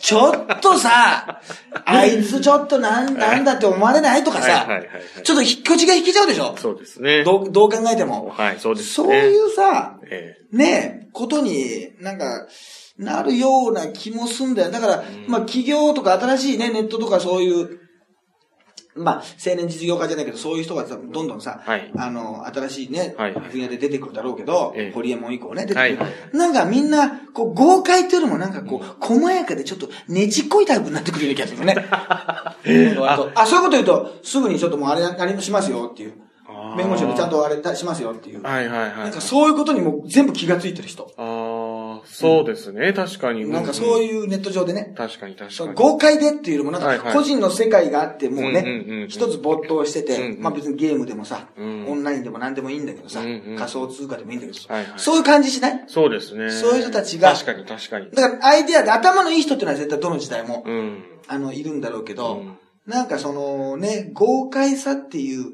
[0.04, 1.40] ちょっとさ、
[1.86, 4.68] あいつちょっとなん、なんだって思われないとかさ、
[5.24, 6.58] ちょっと引っ越しが引けちゃうでしょ？
[6.58, 7.24] そうですね。
[7.24, 8.28] どう、どう考えても。
[8.28, 9.08] はい、そうですね。
[9.08, 12.48] そういうさ、えー、ね、ことになんか、
[12.98, 14.72] なるような気もすんだよ。
[14.72, 17.80] だから、まあ企業とか新しいね、ネットとかそういう
[18.96, 25.82] まあ、青年実業家じゃないけど、そういう人がさ、どんどんさ、はい、あの、新しいね、はい、分野で出てくるだろうけど、ええ、ホリエモン以降ね、出てくる。
[25.82, 31.76] はいはい、なんかみんな、こう、豪快っていうよりもなんかこう、細やかでちょっとねちっこいタイプになってくるような気がするね。
[31.90, 32.56] あ
[33.36, 36.14] あ、そういうこと言うと、すぐにちょっともうあれ、あれもしますよっていう。
[36.78, 38.42] 弁護士にちゃんとあれしますよっていう。
[38.42, 38.98] はいはいはい。
[38.98, 41.12] なんかそういうことにも全部気がついてる人。
[41.18, 41.26] ああ、
[42.06, 43.50] そうですね、うん、確かに。
[43.50, 44.94] なんかそういうネット上でね。
[44.96, 45.74] 確かに確かに。
[45.74, 54.60] 豪快でっていうよりもなんか個人の世界があってもうね、一つ没頭してて、まあ別にゲームでもさ、オンラインでも何でもいいんだけどさ、仮想通貨でもいいんだけど、
[54.98, 55.84] そういう感じしない？
[55.88, 56.50] そうですね。
[56.52, 57.34] そういう人たちが。
[57.34, 58.12] 確かに確かに。
[58.12, 60.66] だからアイデアで頭のいい人っていうのは絶対どの時代も、
[61.28, 62.44] あの、いるんだろうけど、
[62.86, 65.46] なんかそのね、豪快さっていう、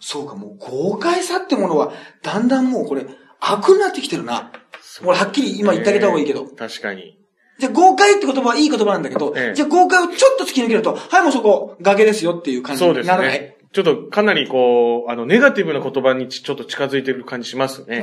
[0.00, 3.06] そうか、もう豪快さってものは、だんだんもうこれ、
[3.40, 4.52] 悪になってきてるな。
[5.04, 6.44] 俺はっきり今言ってあげた方がいいけど。
[6.44, 7.18] 確かに。
[7.58, 13.32] じゃあ豪快って言葉はいい言葉なんだけど、ええ、じゃあ豪快をちょっと突き抜けると、はいもうそこ、崖ですよっていう感じにならない。
[13.32, 13.56] そうですね。
[13.72, 17.98] ちょっとかなりこう、あの、ネガティブな言葉にちょっと近づいてる感じしますね。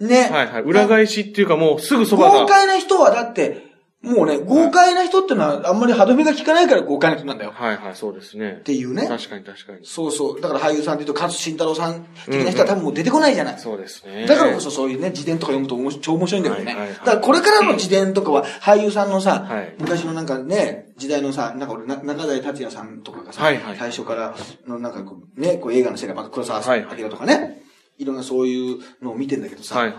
[0.00, 0.08] うん。
[0.08, 0.28] ね。
[0.30, 0.62] はいはい。
[0.62, 2.40] 裏返しっていうかもうすぐそばが。
[2.42, 3.71] 豪快な人はだって、
[4.02, 7.52] もうね、豪快な人ってのはあんまり歯止めが効かないから豪快な人なんだよ。
[7.54, 8.58] はいはい、そうですね。
[8.60, 9.06] っていうね。
[9.06, 9.78] 確かに確かに。
[9.84, 10.40] そうそう。
[10.40, 13.58] だから俳優さんって言うと、勝慎太郎さん的な人は多分もう出てこないじゃない。
[13.60, 14.26] そうですね。
[14.26, 16.76] だからこそそういうね、自伝とか読むと超面白いんだよね。
[16.98, 23.42] だからこれからの自伝とかは、俳優さんのさ、昔のなんかね、時代のさ、なんか俺、中台達也さんとかがさ、
[23.78, 24.34] 最初から
[24.66, 27.62] のなんかこう、ね、こう映画の世界、また黒沢明とかね、
[27.98, 29.92] いろんなそういうのを見てんだけどさ、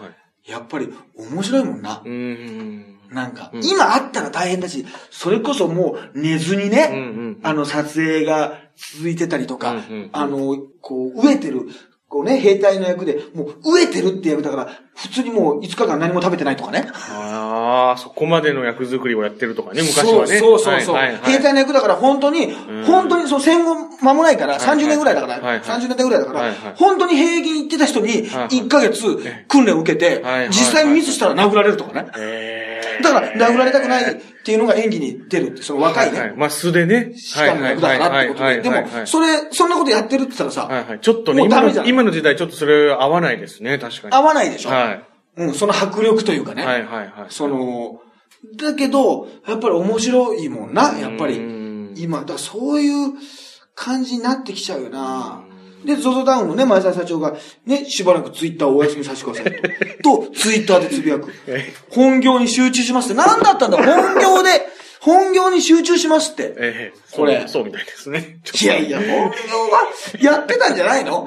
[0.45, 2.01] やっぱり面白いもんな。
[2.03, 2.92] うん。
[3.13, 11.67] なんか、うん、今あったら大変だし、それこそもう寝ずにね、うんうんうん、あの撮影が続いてたりとか、うんうんうん、あの、こう、飢えてる、
[12.09, 16.87] こうね、兵隊の役で、もう飢えてるって役だから、普通にもう5日間何も食べてないとかね。
[17.09, 20.37] ああ、そこまでの役作りをやってるとかね、昔はね。
[20.37, 22.51] そうそうそう、はいはいはい、兵隊の役だから本当に、
[22.85, 32.82] 本当にそう戦後間もないから、30年ぐらいだから、はいはい、30年代ぐらいだから、はいはい、本当に兵役に行ってた人に1ヶ月訓練を受けて、実際にミスしたら殴られるとかね。
[33.01, 36.19] だから、殴られたくないっていうのが演技に出るって、その若いね。
[36.19, 37.13] はいはい、まあ、素でね。
[37.15, 38.61] しかも役だからってことで。
[38.61, 44.13] でも、それ、そんなことやってるって言ったらさ、はいはい、ちょっとね、今の、今の時代ちょっとそれ合わないですね、確かに。
[44.13, 44.69] 合わないでしょ。
[44.69, 45.03] はい。
[45.37, 46.65] うん、その迫力というかね。
[46.65, 47.09] はいはいはい。
[47.29, 48.01] その、
[48.57, 51.93] だけど、やっぱり面白いもんな、やっぱり。
[51.95, 53.13] 今、だそういう
[53.75, 55.43] 感じになってきちゃうよな。
[55.85, 59.61] で、ゾゾダウンのね、前澤社長が、ね、しばらくツイッターをお休みさせてください
[60.01, 60.17] と。
[60.17, 61.33] と、ツイッターでつぶやく。
[61.89, 63.13] 本業に集中しますって。
[63.15, 63.77] 何だったんだ？
[63.77, 64.49] 本業で、
[65.01, 66.53] 本業に集中しますって。
[66.57, 67.47] ええこれ。
[67.47, 68.39] そうみたいですね。
[68.61, 69.31] いやいや、本業は
[70.19, 71.25] やってたんじゃないの？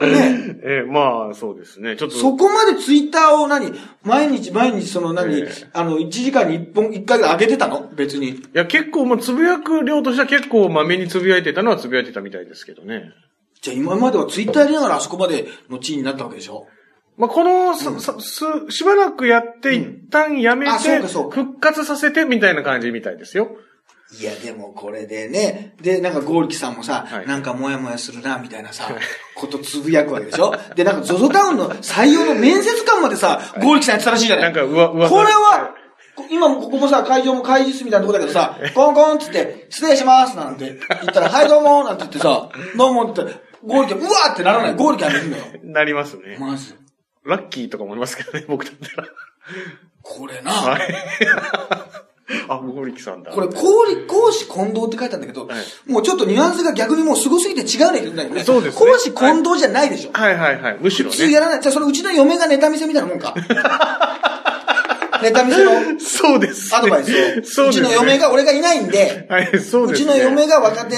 [0.00, 1.96] ねええ、まあ、そうですね。
[1.96, 2.16] ちょっと。
[2.16, 3.72] そこまでツイッターを何？
[4.02, 7.88] 毎日毎日その何、えー、あの、1時間に1本、1回上げてたの？
[7.94, 8.30] 別に。
[8.30, 13.12] いや、結構、まあ、つぶやく量としては結構、まめにつぶやいてたのはつぶやいてたみたいですけどね。
[13.62, 16.66] じゃあ今まではツイッターやりながらあそこまでの地位になったわけでしょ？
[17.18, 17.76] まあ、この、うん、
[18.22, 23.50] す、しばらくやって、一旦やめて、復活させてみたいな感じみたいですよ。
[24.18, 28.88] いや、でもこれでね、で、なんかゴールキさんもさ、はい、なんかもやもやするな、みたいなさ、
[29.36, 30.54] ことつぶやくわけでしょ？
[30.74, 34.44] で、なんかゾゾタウンの採用の面接官までさ、ゴールキさんやってたらしいじゃない？
[34.46, 35.10] なんか、うわ、うわ。
[35.10, 35.74] これは、
[36.30, 40.78] 今もここもさ、会場も会議室みたいなとこだけどさ、コンコンつって、失礼しますなんて言っ
[41.12, 44.74] たら、はいどうもなんて言ってさ、どうもって言ったら、ゴールキうわーってならない。
[44.74, 45.44] ゴールキャンできるのよ。
[45.64, 46.36] なりますね。
[46.38, 46.76] まず。
[47.24, 49.08] ラッキーとかもありますけどね、僕だったら。
[50.02, 50.50] これな。
[50.50, 50.80] はい。
[52.48, 53.32] あ、ゴーリキさんだ。
[53.32, 58.44] これ、公理、講師近藤って書いたんだけど、はい、もうちょっとニュアンスが逆にもう凄すぎて違うねんだよね。
[58.44, 58.92] そうです、ね。
[58.92, 60.10] 講師近藤じゃないでしょ。
[60.12, 60.78] はいはいはい。
[60.80, 61.16] むしろ、ね。
[61.16, 61.60] 普通やらない。
[61.60, 63.34] じゃあそのうちの嫁がネタ見せみたいなもんか。
[65.22, 65.70] ネタ見せの。
[66.00, 67.12] そうです、アドバイスを。
[67.12, 67.68] そうです、ね。
[67.68, 69.26] うちの嫁が、俺がいないんで。
[69.28, 70.96] はい、そうです、うちの嫁が若手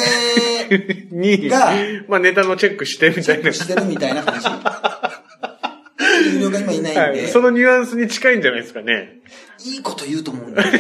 [1.11, 1.73] に、が、
[2.09, 3.53] まあネタのチェックしてみたいな。
[3.53, 4.47] してるみたいな話。
[6.35, 7.29] 有料が今いないんで、はい。
[7.29, 9.21] そのニュアンスに近いんじゃないですかね。
[9.65, 10.71] いいこと言うと思うんだよ。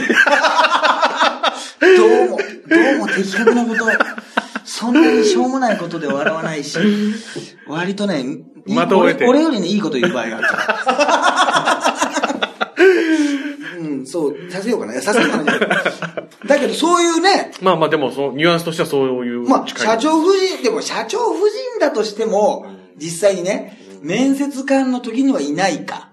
[1.97, 3.85] どうも、どうも的確なこと、
[4.65, 6.79] そんなにしょうもないことで笑わないし、
[7.67, 8.25] 割とね、
[8.67, 8.99] まと。
[8.99, 12.03] 俺よりね、いいこと言う場合があるから。
[14.01, 15.01] うん、そう、させようかな。
[15.01, 15.59] させようかな。
[16.47, 17.53] だけど、そういうね。
[17.61, 19.49] まあまあ、でも、その、ニュアンスとしてはそういう。
[19.49, 26.13] まあ、社長夫人、でも社長夫人だとしても、実際にね、面接官の時にはいないか。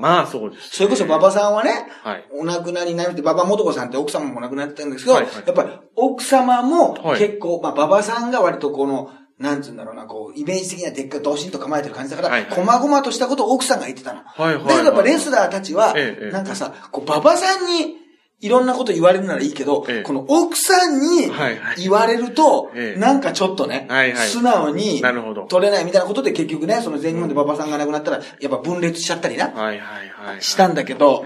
[0.00, 9.10] まあそうです、ね、それこそ馬場さんはね、はい、お亡くなりになるって、馬場元子さんって奥様もお亡くなってるんですけど、はいはい、やっぱり奥様も結構、はい、まあ馬場さんが割とこの、
[9.40, 14.20] なんつうんだろうな、こう、イメージ的にはでっかいドシンと構えてる感じだから、はいはい、細々としたことを奥さんが言ってたの。
[14.20, 15.94] はいはい、はい、だけどやっぱレスラーたちは、
[16.30, 17.99] なんかさ、こう、馬場さんに、
[18.40, 21.30] いろんなこと言われるならいいけど、ええ、この奥さんに
[21.76, 25.02] 言われると、え、なんかちょっとね、はいはい、素直に
[25.48, 31.24] 取れないみたいなことで結局ね、その全日本で馬場さんが亡くなったら、やっぱ分裂しちゃったりな、はいはいはい、したんだけど、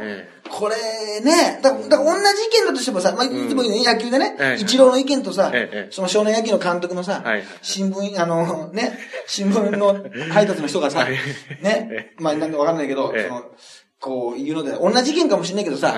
[0.50, 5.52] これね、だだ同じ意見だとしてもさ、まあ、いつもね、野球でね、一郎の意見とさ、
[5.90, 7.22] その少年野球の監督のさ、
[7.62, 8.98] 新聞、あの、ね、
[9.28, 11.06] 新聞の配達の人がさ、
[11.62, 13.44] ね、まあなんかわかんないけど、その、
[14.00, 15.94] こう言うので、同じ意見かもしれないけどさ、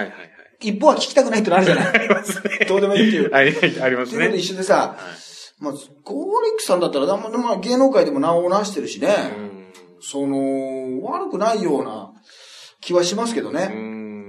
[0.61, 1.87] 一方は聞きたくないってのあるじゃない。
[1.89, 2.67] ありますね。
[2.69, 3.35] どうでもいいっていう。
[3.35, 4.29] ありありますね。
[4.31, 4.97] と一緒でさ、
[5.59, 5.73] まあ、
[6.05, 9.15] ゴーリックさんだったら、まあ、芸能界でも名を成してるしね、
[10.01, 12.13] その、悪くないような
[12.81, 13.69] 気はしますけどね。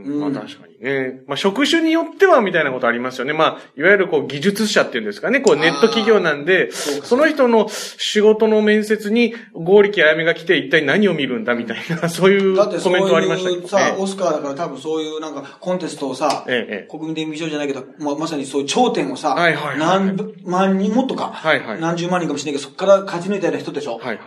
[0.07, 1.21] まあ確かにね。
[1.27, 3.33] まあ職種によってはみたいなことありますよね。
[3.33, 5.39] まあ、いわゆるこう技術者っていうんですかね。
[5.41, 13.57] こうネット企業なんで、その人の仕事の面接に合力あやめが来て一体何を見るんだみたいな、 そういうコメントありましたけ？
[13.57, 20.15] ど、さ、オスカーだから多分そういうなんかコンテストをさ、ええ、国民電気賞じゃないけど、まあ、まさにそういう頂点をさ、はいはい、何
[20.45, 23.97] 万人もっとか、はいはい、何十万人かもしれないけど、そこから勝ち抜いたような人でしょ？
[23.97, 24.17] はいはい。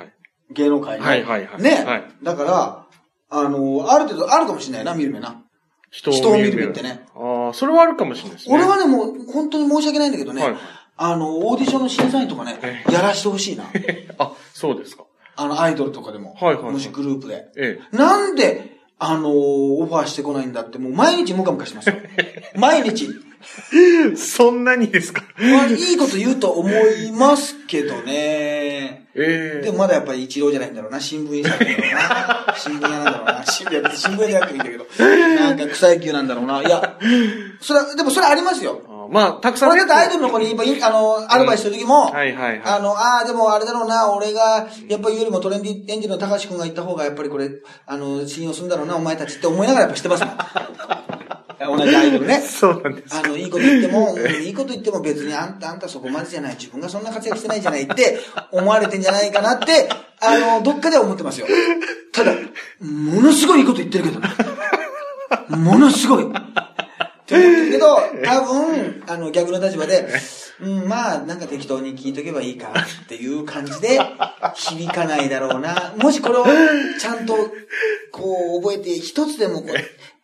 [0.53, 1.05] 芸能界に。
[1.07, 1.63] はいはいはい。
[1.63, 1.85] ね。
[1.87, 2.87] はい、だから、
[3.33, 5.40] あの、ある程度あるかもしれないな、見る目な。
[5.91, 7.05] 人を見る目ってね。
[7.15, 8.55] ああ、それはあるかもしれないですね。
[8.55, 10.57] 俺はね、もう、本当に申し訳ないんだけどね、はい、
[10.97, 13.65] あの、オーディションの審査員とかね、やらしてほしいな。
[14.19, 15.05] あ、そうですか。
[15.37, 16.35] あの、アイドルとかでも。
[16.35, 17.49] はいはい、はい、もしグループで。
[17.57, 21.97] ええ、なんで、あのオファーしてこないんだって、もう毎日ムカムカしますよ。
[22.55, 23.09] 毎日。
[24.17, 25.23] そんなにですか？
[25.39, 29.07] まあ、いいこと言うと思いますけどね。
[29.13, 31.01] ええー、でもまだやっぱり一郎じゃないんだろうな。
[31.01, 32.55] 新聞社なんだろうな。
[32.57, 33.45] 新聞屋なんだろうな。
[33.47, 34.87] 新聞屋、新聞屋でやってもいいんだけど。
[35.41, 36.61] なんか草野球なんだろうな。
[36.63, 36.99] いや、
[37.61, 38.81] それは、でもそれありますよ。
[39.11, 39.71] まあ、たくさん。
[39.71, 42.63] 俺だってアイドルの子に、あの、アドバイスした時も、はいはいはい。
[42.65, 47.51] あの、ああ、でもあれだろうな、俺が、やっぱりよりもトレンディエンジンの高橋くんが言った方が、やっぱりこれ、
[47.87, 50.35] あの、信用するんだろうな、お前たちって思いながらやっぱしてますもん。
[51.67, 52.41] 同じアイドルね。
[52.47, 53.15] そうなんです。
[53.15, 56.55] あの、いいこと言っても、いいこと言っても別にあんた、あんたそこまでじゃない。
[56.55, 58.19] 自分がそんな活躍してないじゃないって
[58.51, 59.89] 思われてんじゃないかなって、
[60.21, 61.47] あの、どっかでは思ってますよ。
[62.13, 62.33] ただ、
[62.81, 64.35] ものすごいいいこと言ってるけどな。
[65.57, 66.25] ものすごい。
[66.25, 66.27] っ
[67.27, 70.09] て思ってるけど、多分、あの、逆の立場で、
[70.61, 72.73] うん、まあ、なんか適当に聞いとけばいいか
[73.05, 73.99] っていう感じで、
[74.55, 75.95] 響かないだろうな。
[75.97, 76.45] もしこれを
[76.99, 77.35] ちゃんと、
[78.13, 79.75] こう、覚えて、一つでもこう、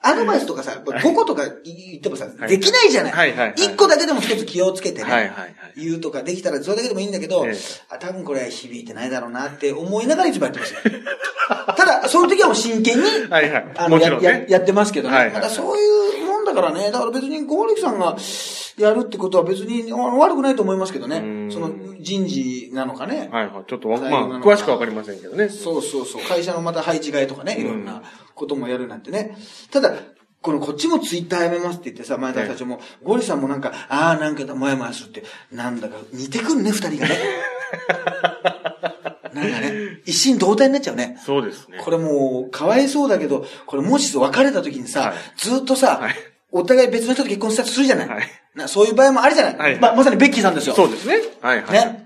[0.07, 3.13] アドバイスとかさ、5個とか言ってもさ、はいできないじゃない。
[3.13, 5.55] はいはいはい1個だけでも一つ気をつけてね、はいはいはい。
[5.77, 7.57] 言うとかできたらそれだけでもいいんだけど、ええ
[7.91, 10.81] あ多分これは響いてないだろうなって思いながらいつもやってますよ。
[11.77, 15.31] ただ、その時はもう真剣に、はいはいあのやってますけどね。
[15.35, 18.17] またそういうもんだからね、だから別にゴーリキさんが
[18.77, 21.19] やるってことは別に悪くないと思いますけどね。
[21.19, 23.29] うんその人事なのかね。
[23.33, 23.65] はいはい。
[23.67, 25.49] ちょっとわ、まあ、詳しくわかりませんけどね。
[25.49, 26.23] そうそうそう。
[26.23, 28.03] 会社のまた配置換えとかね、いろんな
[28.37, 29.37] こともやるなんてね。
[29.73, 29.95] ただ、
[30.43, 37.19] このこっちもツイッターやめますって言ってさ、前田社長も、ゴリさんもなんか、ああ、なんかもやもやするって、なんだか似てくるね、二人がね。
[39.35, 41.19] なんかね、一心同体になっちゃうね。
[41.25, 41.79] そうですね。
[41.81, 46.15] これもう、かわいそうだけど、これもし別れた時にさ、はいずっとさ、はい
[46.53, 48.23] お互い別の人と結婚したとするじゃない、はい
[48.55, 50.75] なそういう場合もあるじゃない、はいままさにベッキーさんですよ。
[50.75, 51.19] そうですね。
[51.43, 51.73] はいはい。
[51.73, 52.06] ね。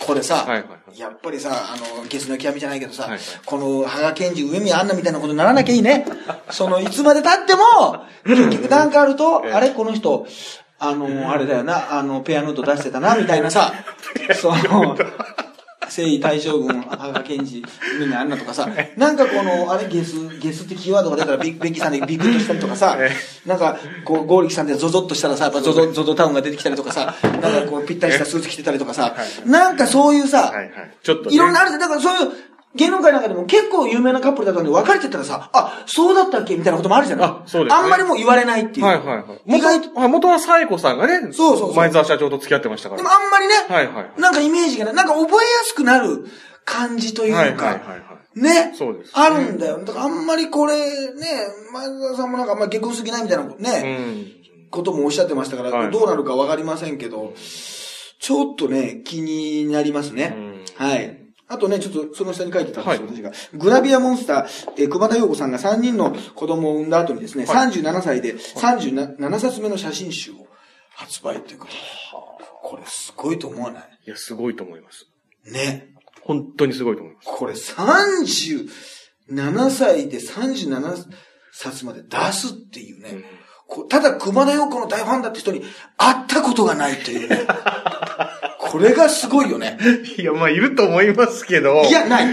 [0.00, 0.98] これさ、はいはいはい。
[0.98, 3.20] やっぱりさ、あの、ゲスの極みじゃないけどさ、はいはい。
[3.44, 6.06] この、羽賀健二、上宮アンナみたいなことにならなきゃいいね。
[6.50, 9.52] その、いつまで経っても、結局なんかあると、ええ。
[9.52, 10.26] あれこの人、
[10.78, 13.74] あの、あれだよな、あの、ペアヌート出してたな、みたいなさ、
[14.40, 14.96] その、
[15.90, 17.62] 征夷大将軍、羽賀健二、
[17.98, 23.10] 上宮アンナとかさ、 なんかこの、あれ、ゲス、ゲスってキーワードが出たらビッベッキーさんでビクッとしたりとかさ え、
[23.44, 30.70] なんか、こう、ゴーリキさんでゾゾッとしたらさ、やっぱゾゾ、ゾゾタウンが出てきたりとかさ、なんかこう、ぴったりしたスーツ着てたりとかさ、なんかそういうさ、はいはい。
[31.02, 31.36] ちょっとね。
[31.36, 31.80] いろんなあるじゃん。
[31.80, 32.32] だからそういう、
[32.74, 36.56] 芸能界なんかでも結構有名なカップルだったのに別れてたらさ、あ、そうだったっけ？
[36.56, 37.28] みたいなこともあるじゃない？
[37.28, 38.86] あそうですねあんまりもう言われないっていう。
[38.86, 39.56] はいはいはい。
[39.56, 43.02] 意外と、元はい元はサイコさんがね、そうそうそう前澤社長と付き合ってましたから。
[43.02, 44.20] でもあんまりね、はいはい。
[44.20, 46.26] なんかイメージがね、なんか覚えやすくなる
[46.64, 47.96] 感じというか、はいはいはいは
[48.36, 48.40] い。
[48.40, 48.72] ね？
[48.78, 49.84] そうですねあるんだよ。
[49.84, 51.26] だからあんまりこれ、ね、
[51.72, 54.26] 前澤さんもなんかあんまり結婚すぎないみたいなうね、ん。
[54.70, 57.34] こともおっしゃってましたから、はいどうなるかわかりませんけど、
[58.20, 60.36] ちょっとね、気になりますね。
[60.76, 61.19] はい。
[61.52, 63.32] あとね、ちょっとその下に書いてたんですよ、はい私が。
[63.54, 64.44] グラビアモンスター、
[64.78, 70.46] えー熊田陽子さんが3人の子供を産んだ後にですね、はい37歳で37冊目の写真集を
[70.94, 71.78] 発売ということで。
[72.62, 73.82] これすごいと思わない？
[74.06, 75.08] いや、すごいと思います。
[75.44, 75.88] ね。
[76.22, 77.28] 本当にすごいと思います。
[77.28, 81.04] これ37歳で37
[81.52, 83.24] 冊まで出すっていうね。
[83.66, 85.62] こうただ熊田陽子の大ファンだって人に
[85.96, 87.40] 会ったことがないっていうね。
[88.70, 89.76] これがすごいよね。
[90.16, 91.82] いや、まあ、いると思いますけど。
[91.82, 92.26] いや、ない。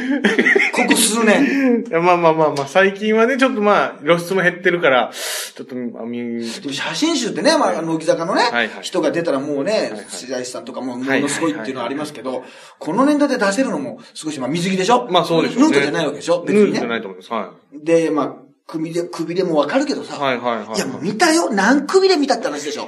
[0.72, 1.84] ここ数年。
[1.90, 5.12] いやまあまあまあまあ、最近はね、ちょっとまあ、露出も減ってるから、
[5.56, 12.44] ちょっと、あみ、写真集ってね、まあ、乃木坂のね、はいはい人が出たらもうねはい、白石さんとかももはいのすごいっていうのはありますけど、
[12.78, 15.08] この年代で出せるのも少し、まあ、水着でしょ？
[15.10, 15.70] まあそうでしょうね。
[15.70, 16.44] ヌートじゃないわけでしょ？
[16.44, 17.00] 別にヌートじゃなね。
[17.00, 17.34] いと思います。
[17.34, 18.34] はで、まあ、
[18.68, 20.20] 首で、首でもわかるけどさ、い。
[20.20, 20.78] はいはいはい。
[20.78, 21.50] いや、もう見たよ。
[21.52, 22.88] 何首で見たって話でしょ？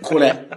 [0.00, 0.48] これ。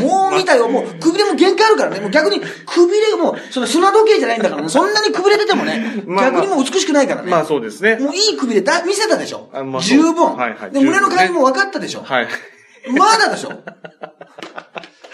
[0.00, 0.68] もう見たよ。
[0.68, 2.00] もう、くびれも限界あるからね。
[2.00, 4.68] もう逆に、くびれがもう、その砂時計じゃないんだからね。
[4.68, 7.30] そんなにくびれててもね、まあまあ逆にもう美しくないからね。
[7.30, 7.96] まあそうですね。
[7.96, 9.62] もういいくびれだ、見せたでしょあ。
[9.62, 10.36] まあそう十分。
[10.36, 12.02] はいはいで、十分ね胸の感じも分かったでしょ。
[12.02, 12.28] はい。
[12.96, 13.52] まだでしょ。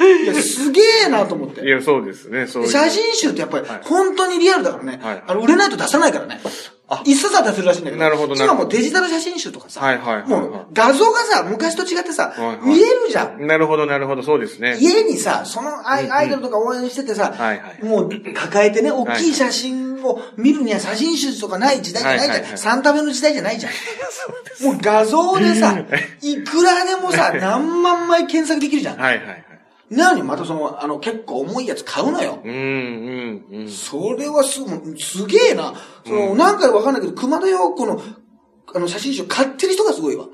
[0.00, 1.64] いや、すげえなと思って。
[1.64, 2.46] いや、そうですね。
[2.46, 2.66] そう。
[2.66, 5.00] 写真集ってやっぱりはい、本当にリアルだからね。
[5.02, 6.40] はいあの、売れないと出さないからね。
[7.04, 8.02] 一冊は出せるらしいんだけど。
[8.02, 9.80] なるほど今もうデジタル写真集とかさ。
[9.80, 13.46] はいはいはいはいもう画像がさ、昔と違ってさ、はいはい見えるじゃん。
[13.46, 14.76] なるほど、なるほど、そうですね。
[14.78, 22.30] 家にさ、そのアイアイドルとか応援しててさ、はいはいもう抱えてね、大きい写真を見るには写真集とかない時代じゃないじゃん。
[22.30, 23.72] はいはいはいサンタメの時代じゃないじゃん。
[24.64, 25.78] もう画像でさ、
[26.20, 28.98] いくらでもさ、何万枚検索できるじゃん。
[28.98, 29.44] はいはいはい。
[29.90, 32.40] なのにまたその、あの、結構重いやつ買うのよ。
[32.44, 33.68] うん、うん、うん。
[33.68, 34.60] それはす、
[34.98, 35.74] すげえな。
[36.06, 38.00] その、なんかわかんないけど、熊田陽子の、
[38.74, 40.26] あの、写真集買ってる人がすごいわ。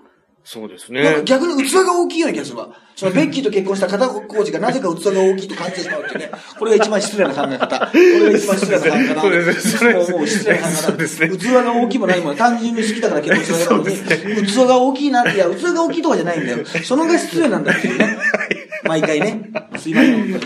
[0.45, 1.25] そうですなんかね。
[1.25, 2.69] 逆に器が大きいような気がするわ。
[2.97, 6.31] そのベッキーと結婚した片岡浩二がなぜか器が大きいと感じてしまうっていうね。
[6.59, 7.87] これが一番失礼な考え方。
[7.87, 9.21] これが一番失礼な考え方。
[9.21, 10.83] そうですそうですもう失礼な考え方。
[10.83, 16.65] そうですね器が大きいも何も単純に好きだから結婚したのに、器が大きいなって、いや、器が大きいとかじゃないんだよ。
[16.65, 18.19] そのが失礼なんだっていうね。
[18.85, 19.51] 毎回ね。
[19.79, 20.41] すいません。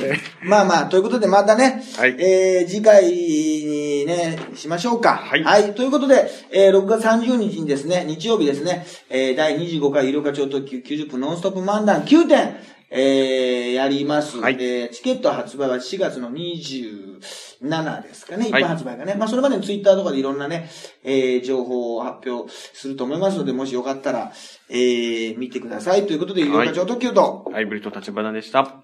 [0.44, 5.16] まあまあ、ということでまたね、はいえー、次回にね、しましょうか。
[5.16, 5.74] はいはい。
[5.74, 12.56] ということで、えー、6月30日にですね、日曜日ですね、えー、第25回有料課長特急90分ノンストップ漫談9点、
[12.90, 14.38] えー、やります。
[14.38, 19.14] はいえー、チケット発売は4月の27ですかね、一はい般発売がね。
[19.14, 20.68] まあ、それまでにツイッターとかでいろんなね、
[21.02, 24.32] えー、情報を発表すると思いますので、もしよかったら、
[24.68, 26.06] えー、見てください。
[26.06, 28.83] ということで、有料課長特急と、ハイブリッド立花でした。